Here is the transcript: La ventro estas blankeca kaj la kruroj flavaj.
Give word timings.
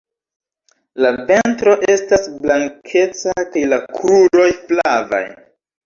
La 1.05 1.11
ventro 1.27 1.75
estas 1.97 2.27
blankeca 2.47 3.39
kaj 3.53 3.67
la 3.71 3.83
kruroj 3.95 4.51
flavaj. 4.69 5.27